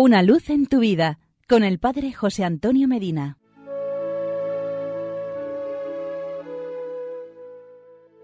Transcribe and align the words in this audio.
Una 0.00 0.22
luz 0.22 0.48
en 0.48 0.66
tu 0.66 0.78
vida 0.78 1.18
con 1.48 1.64
el 1.64 1.80
Padre 1.80 2.12
José 2.12 2.44
Antonio 2.44 2.86
Medina. 2.86 3.36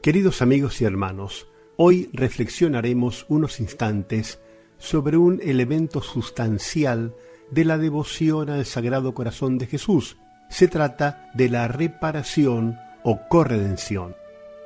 Queridos 0.00 0.40
amigos 0.40 0.80
y 0.80 0.86
hermanos, 0.86 1.46
hoy 1.76 2.08
reflexionaremos 2.14 3.26
unos 3.28 3.60
instantes 3.60 4.40
sobre 4.78 5.18
un 5.18 5.42
elemento 5.42 6.00
sustancial 6.00 7.14
de 7.50 7.66
la 7.66 7.76
devoción 7.76 8.48
al 8.48 8.64
Sagrado 8.64 9.12
Corazón 9.12 9.58
de 9.58 9.66
Jesús. 9.66 10.16
Se 10.48 10.68
trata 10.68 11.30
de 11.34 11.50
la 11.50 11.68
reparación 11.68 12.78
o 13.02 13.28
corredención. 13.28 14.16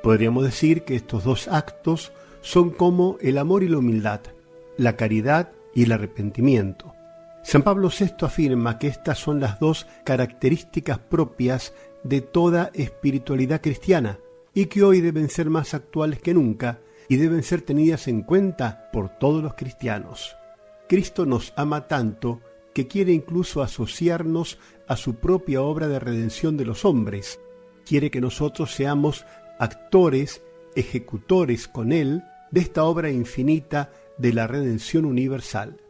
Podríamos 0.01 0.45
decir 0.45 0.83
que 0.83 0.95
estos 0.95 1.25
dos 1.25 1.49
actos 1.49 2.13
son 2.39 2.69
como 2.69 3.17
el 3.19 3.39
amor 3.39 3.61
y 3.63 3.67
la 3.67 3.79
humildad, 3.79 4.21
la 4.77 4.95
caridad 4.95 5.51
y 5.51 5.62
el 5.81 5.91
arrepentimiento. 5.91 6.93
San 7.41 7.63
Pablo 7.63 7.89
VI 7.89 8.25
afirma 8.25 8.77
que 8.77 8.87
estas 8.87 9.17
son 9.17 9.39
las 9.39 9.59
dos 9.59 9.87
características 10.03 10.99
propias 10.99 11.73
de 12.03 12.21
toda 12.21 12.69
espiritualidad 12.73 13.61
cristiana 13.61 14.19
y 14.53 14.67
que 14.67 14.83
hoy 14.83 15.01
deben 15.01 15.29
ser 15.29 15.49
más 15.49 15.73
actuales 15.73 16.19
que 16.21 16.33
nunca 16.33 16.79
y 17.09 17.17
deben 17.17 17.43
ser 17.43 17.61
tenidas 17.61 18.07
en 18.07 18.21
cuenta 18.21 18.89
por 18.93 19.09
todos 19.09 19.43
los 19.43 19.55
cristianos. 19.55 20.37
Cristo 20.87 21.25
nos 21.25 21.53
ama 21.57 21.87
tanto 21.87 22.39
que 22.73 22.87
quiere 22.87 23.11
incluso 23.13 23.61
asociarnos 23.61 24.57
a 24.87 24.95
su 24.95 25.15
propia 25.15 25.61
obra 25.61 25.87
de 25.87 25.99
redención 25.99 26.55
de 26.55 26.65
los 26.65 26.85
hombres. 26.85 27.39
Quiere 27.85 28.09
que 28.09 28.21
nosotros 28.21 28.73
seamos 28.73 29.25
actores, 29.59 30.41
ejecutores 30.75 31.67
con 31.67 31.91
Él 31.91 32.23
de 32.53 32.61
esta 32.61 32.83
obra 32.83 33.09
infinita 33.09 33.91
de 34.19 34.31
la 34.31 34.45
redención 34.45 35.05
universal. 35.05 35.81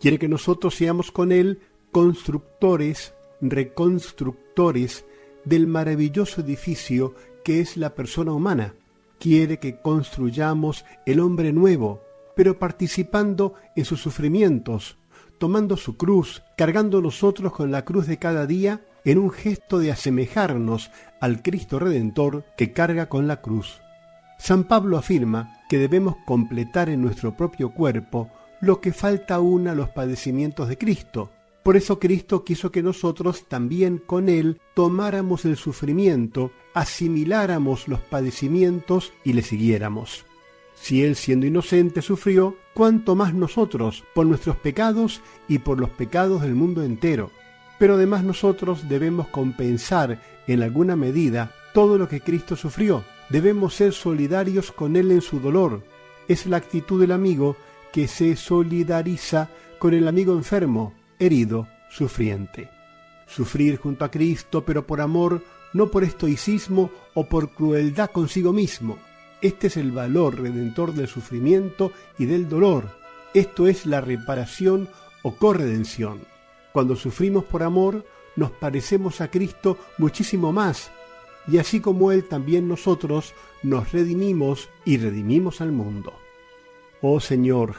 Quiere 0.00 0.18
que 0.18 0.26
nosotros 0.26 0.74
seamos 0.74 1.12
con 1.12 1.30
Él 1.30 1.60
constructores, 1.92 3.14
reconstructores 3.40 5.04
del 5.44 5.68
maravilloso 5.68 6.40
edificio 6.40 7.14
que 7.44 7.60
es 7.60 7.76
la 7.76 7.94
persona 7.94 8.32
humana. 8.32 8.74
Quiere 9.20 9.60
que 9.60 9.80
construyamos 9.80 10.84
el 11.06 11.20
hombre 11.20 11.52
nuevo, 11.52 12.02
pero 12.34 12.58
participando 12.58 13.54
en 13.76 13.84
sus 13.84 14.00
sufrimientos, 14.00 14.98
tomando 15.38 15.76
su 15.76 15.96
cruz, 15.96 16.42
cargando 16.56 17.00
nosotros 17.00 17.52
con 17.52 17.70
la 17.70 17.84
cruz 17.84 18.08
de 18.08 18.18
cada 18.18 18.44
día 18.44 18.84
en 19.04 19.18
un 19.18 19.30
gesto 19.30 19.78
de 19.78 19.92
asemejarnos 19.92 20.90
al 21.20 21.42
Cristo 21.42 21.78
Redentor 21.78 22.44
que 22.56 22.72
carga 22.72 23.08
con 23.08 23.28
la 23.28 23.40
cruz. 23.40 23.80
San 24.40 24.64
Pablo 24.64 24.98
afirma 24.98 25.57
que 25.68 25.78
debemos 25.78 26.16
completar 26.24 26.88
en 26.88 27.02
nuestro 27.02 27.36
propio 27.36 27.70
cuerpo 27.70 28.30
lo 28.60 28.80
que 28.80 28.92
falta 28.92 29.36
aún 29.36 29.68
a 29.68 29.74
los 29.74 29.90
padecimientos 29.90 30.68
de 30.68 30.78
Cristo. 30.78 31.30
Por 31.62 31.76
eso 31.76 31.98
Cristo 31.98 32.44
quiso 32.44 32.72
que 32.72 32.82
nosotros 32.82 33.44
también 33.46 33.98
con 33.98 34.28
Él 34.28 34.60
tomáramos 34.74 35.44
el 35.44 35.56
sufrimiento, 35.56 36.50
asimiláramos 36.74 37.88
los 37.88 38.00
padecimientos 38.00 39.12
y 39.24 39.34
le 39.34 39.42
siguiéramos. 39.42 40.24
Si 40.74 41.04
Él 41.04 41.16
siendo 41.16 41.46
inocente 41.46 42.02
sufrió, 42.02 42.56
cuánto 42.72 43.14
más 43.16 43.34
nosotros, 43.34 44.04
por 44.14 44.26
nuestros 44.26 44.56
pecados 44.56 45.20
y 45.48 45.58
por 45.58 45.78
los 45.78 45.90
pecados 45.90 46.42
del 46.42 46.54
mundo 46.54 46.82
entero. 46.82 47.30
Pero 47.78 47.94
además 47.94 48.24
nosotros 48.24 48.88
debemos 48.88 49.28
compensar 49.28 50.22
en 50.46 50.62
alguna 50.62 50.96
medida 50.96 51.52
todo 51.74 51.98
lo 51.98 52.08
que 52.08 52.20
Cristo 52.20 52.56
sufrió. 52.56 53.04
Debemos 53.30 53.74
ser 53.74 53.92
solidarios 53.92 54.72
con 54.72 54.96
Él 54.96 55.10
en 55.10 55.20
su 55.20 55.40
dolor. 55.40 55.82
Es 56.28 56.46
la 56.46 56.56
actitud 56.56 57.00
del 57.00 57.12
amigo 57.12 57.56
que 57.92 58.08
se 58.08 58.36
solidariza 58.36 59.50
con 59.78 59.94
el 59.94 60.08
amigo 60.08 60.32
enfermo, 60.32 60.94
herido, 61.18 61.68
sufriente. 61.90 62.68
Sufrir 63.26 63.76
junto 63.76 64.04
a 64.04 64.10
Cristo, 64.10 64.64
pero 64.64 64.86
por 64.86 65.00
amor, 65.00 65.42
no 65.72 65.90
por 65.90 66.04
estoicismo 66.04 66.90
o 67.14 67.28
por 67.28 67.50
crueldad 67.50 68.10
consigo 68.10 68.52
mismo. 68.52 68.98
Este 69.40 69.68
es 69.68 69.76
el 69.76 69.92
valor 69.92 70.40
redentor 70.40 70.94
del 70.94 71.06
sufrimiento 71.06 71.92
y 72.18 72.26
del 72.26 72.48
dolor. 72.48 72.98
Esto 73.34 73.68
es 73.68 73.86
la 73.86 74.00
reparación 74.00 74.88
o 75.22 75.34
corredención. 75.34 76.20
Cuando 76.72 76.96
sufrimos 76.96 77.44
por 77.44 77.62
amor, 77.62 78.04
nos 78.36 78.50
parecemos 78.50 79.20
a 79.20 79.30
Cristo 79.30 79.78
muchísimo 79.98 80.52
más, 80.52 80.90
y 81.50 81.58
así 81.58 81.80
como 81.80 82.12
Él 82.12 82.24
también 82.24 82.68
nosotros 82.68 83.34
nos 83.62 83.92
redimimos 83.92 84.68
y 84.84 84.98
redimimos 84.98 85.60
al 85.60 85.72
mundo. 85.72 86.12
Oh 87.00 87.20
Señor, 87.20 87.76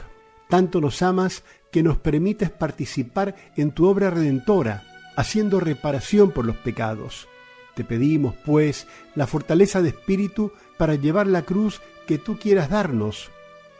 tanto 0.48 0.80
nos 0.80 1.02
amas 1.02 1.44
que 1.70 1.82
nos 1.82 1.98
permites 1.98 2.50
participar 2.50 3.36
en 3.56 3.70
tu 3.70 3.86
obra 3.86 4.10
redentora, 4.10 4.82
haciendo 5.16 5.60
reparación 5.60 6.32
por 6.32 6.44
los 6.44 6.56
pecados. 6.56 7.28
Te 7.74 7.84
pedimos, 7.84 8.34
pues, 8.44 8.86
la 9.14 9.26
fortaleza 9.26 9.80
de 9.80 9.90
espíritu 9.90 10.52
para 10.76 10.96
llevar 10.96 11.26
la 11.26 11.42
cruz 11.42 11.80
que 12.06 12.18
tú 12.18 12.38
quieras 12.38 12.70
darnos. 12.70 13.30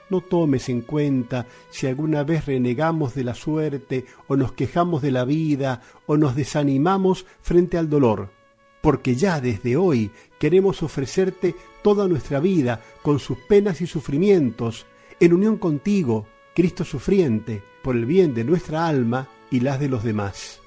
No 0.08 0.20
tomes 0.20 0.68
en 0.68 0.82
cuenta 0.82 1.46
si 1.70 1.86
alguna 1.86 2.22
vez 2.22 2.46
renegamos 2.46 3.14
de 3.14 3.24
la 3.24 3.34
suerte 3.34 4.06
o 4.28 4.36
nos 4.36 4.52
quejamos 4.52 5.02
de 5.02 5.10
la 5.10 5.24
vida 5.24 5.82
o 6.06 6.16
nos 6.16 6.36
desanimamos 6.36 7.26
frente 7.42 7.78
al 7.78 7.88
dolor, 7.88 8.30
porque 8.80 9.14
ya 9.14 9.40
desde 9.40 9.76
hoy 9.76 10.10
queremos 10.38 10.82
ofrecerte 10.82 11.54
toda 11.82 12.08
nuestra 12.08 12.40
vida 12.40 12.82
con 13.02 13.18
sus 13.18 13.38
penas 13.38 13.80
y 13.80 13.86
sufrimientos, 13.86 14.86
en 15.18 15.32
unión 15.34 15.58
contigo, 15.58 16.26
Cristo 16.54 16.84
sufriente, 16.84 17.62
por 17.82 17.96
el 17.96 18.06
bien 18.06 18.34
de 18.34 18.44
nuestra 18.44 18.86
alma 18.86 19.28
y 19.50 19.60
las 19.60 19.80
de 19.80 19.88
los 19.88 20.04
demás. 20.04 20.60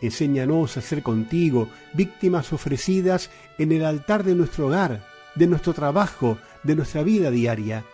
Enséñanos 0.00 0.76
a 0.76 0.80
ser 0.80 1.02
contigo 1.02 1.68
víctimas 1.92 2.52
ofrecidas 2.52 3.30
en 3.58 3.72
el 3.72 3.84
altar 3.84 4.24
de 4.24 4.34
nuestro 4.34 4.68
hogar, 4.68 5.06
de 5.34 5.46
nuestro 5.46 5.74
trabajo, 5.74 6.38
de 6.62 6.74
nuestra 6.74 7.02
vida 7.02 7.30
diaria. 7.30 7.84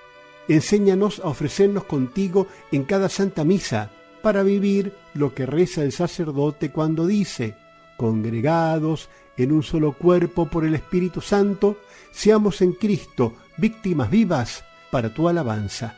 Enséñanos 0.48 1.20
a 1.20 1.28
ofrecernos 1.28 1.84
contigo 1.84 2.46
en 2.70 2.84
cada 2.84 3.08
santa 3.08 3.44
misa, 3.44 3.90
para 4.22 4.42
vivir 4.42 4.92
lo 5.14 5.34
que 5.34 5.46
reza 5.46 5.82
el 5.82 5.92
sacerdote 5.92 6.70
cuando 6.70 7.06
dice, 7.06 7.56
congregados 7.96 9.08
en 9.36 9.52
un 9.52 9.62
solo 9.62 9.92
cuerpo 9.92 10.46
por 10.46 10.64
el 10.64 10.74
Espíritu 10.74 11.20
Santo, 11.20 11.78
seamos 12.10 12.62
en 12.62 12.72
Cristo 12.72 13.34
víctimas 13.56 14.10
vivas 14.10 14.64
para 14.90 15.12
tu 15.12 15.28
alabanza. 15.28 15.96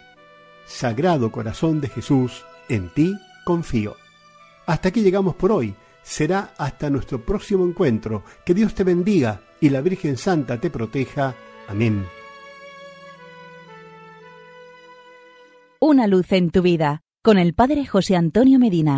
Sagrado 0.66 1.30
Corazón 1.32 1.80
de 1.80 1.88
Jesús, 1.88 2.44
en 2.68 2.92
ti 2.92 3.14
confío. 3.44 3.96
Hasta 4.66 4.90
aquí 4.90 5.02
llegamos 5.02 5.34
por 5.34 5.52
hoy. 5.52 5.74
Será 6.02 6.52
hasta 6.58 6.90
nuestro 6.90 7.24
próximo 7.24 7.66
encuentro. 7.66 8.22
Que 8.44 8.54
Dios 8.54 8.74
te 8.74 8.84
bendiga 8.84 9.40
y 9.60 9.70
la 9.70 9.80
Virgen 9.80 10.16
Santa 10.16 10.60
te 10.60 10.70
proteja. 10.70 11.34
Amén. 11.68 12.04
Una 15.80 16.06
luz 16.06 16.32
en 16.32 16.50
tu 16.50 16.62
vida 16.62 17.02
con 17.22 17.38
el 17.38 17.54
Padre 17.54 17.86
José 17.86 18.16
Antonio 18.16 18.58
Medina. 18.58 18.96